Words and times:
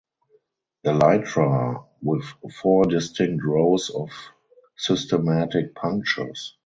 Elytra 0.83 1.85
with 2.01 2.23
four 2.59 2.85
distinct 2.85 3.45
rows 3.45 3.91
of 3.91 4.09
systematic 4.75 5.75
punctures. 5.75 6.57